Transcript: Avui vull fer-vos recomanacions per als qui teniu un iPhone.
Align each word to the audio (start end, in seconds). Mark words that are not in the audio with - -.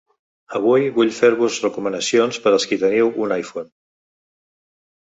Avui 0.59 0.87
vull 0.95 1.11
fer-vos 1.17 1.59
recomanacions 1.67 2.41
per 2.47 2.55
als 2.55 2.67
qui 2.73 2.81
teniu 2.87 3.13
un 3.29 3.39
iPhone. 3.41 3.73